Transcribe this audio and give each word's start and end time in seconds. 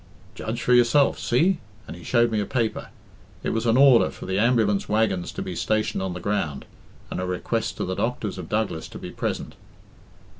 'Judge 0.33 0.59
for 0.63 0.73
yourself 0.73 1.19
see,' 1.19 1.59
and 1.85 1.95
he 1.95 2.03
showed 2.03 2.31
me 2.31 2.39
a 2.39 2.45
paper. 2.47 2.87
It 3.43 3.51
was 3.51 3.67
an 3.67 3.77
order 3.77 4.09
for 4.09 4.25
the 4.25 4.39
ambulance 4.39 4.89
waggons 4.89 5.31
to 5.33 5.43
be 5.43 5.55
stationed 5.55 6.01
on 6.01 6.15
the 6.15 6.19
ground, 6.19 6.65
and 7.11 7.19
a 7.21 7.25
request 7.27 7.77
to 7.77 7.85
the 7.85 7.93
doctors 7.93 8.39
of 8.39 8.49
Douglas 8.49 8.87
to 8.87 8.97
be 8.97 9.11
present." 9.11 9.53